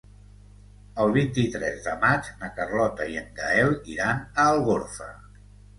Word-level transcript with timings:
El 1.03 1.13
vint-i-tres 1.17 1.85
de 1.89 1.93
maig 2.07 2.31
na 2.41 2.49
Carlota 2.57 3.09
i 3.15 3.21
en 3.25 3.31
Gaël 3.43 3.79
iran 3.99 4.27
a 4.27 4.53
Algorfa. 4.57 5.15